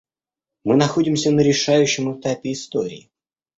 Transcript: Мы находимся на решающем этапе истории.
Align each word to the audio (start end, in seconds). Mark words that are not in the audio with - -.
Мы 0.63 0.77
находимся 0.77 1.29
на 1.29 1.41
решающем 1.41 2.19
этапе 2.19 2.53
истории. 2.53 3.11